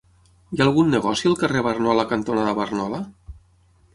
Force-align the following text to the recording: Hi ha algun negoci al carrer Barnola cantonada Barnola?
Hi 0.53 0.61
ha 0.61 0.63
algun 0.67 0.87
negoci 0.93 1.27
al 1.31 1.35
carrer 1.41 1.61
Barnola 1.69 2.07
cantonada 2.13 2.57
Barnola? 2.61 3.05